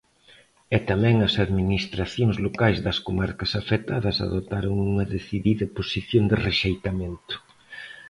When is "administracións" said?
1.45-2.35